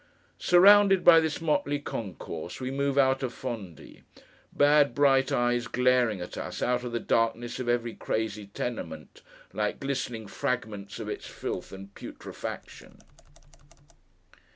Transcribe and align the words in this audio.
Surrounded 0.39 1.03
by 1.05 1.19
this 1.19 1.39
motley 1.39 1.77
concourse, 1.77 2.59
we 2.59 2.71
move 2.71 2.97
out 2.97 3.21
of 3.21 3.31
Fondi: 3.31 4.01
bad 4.51 4.95
bright 4.95 5.31
eyes 5.31 5.67
glaring 5.67 6.19
at 6.19 6.39
us, 6.39 6.59
out 6.63 6.83
of 6.83 6.91
the 6.91 6.99
darkness 6.99 7.59
of 7.59 7.69
every 7.69 7.93
crazy 7.93 8.47
tenement, 8.47 9.21
like 9.53 9.79
glistening 9.79 10.25
fragments 10.25 10.99
of 10.99 11.07
its 11.07 11.27
filth 11.27 11.71
and 11.71 11.93
putrefaction. 11.93 12.97